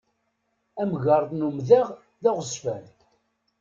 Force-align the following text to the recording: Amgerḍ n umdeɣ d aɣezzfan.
Amgerḍ 0.81 1.29
n 1.33 1.45
umdeɣ 1.47 1.87
d 2.21 2.23
aɣezzfan. 2.29 2.85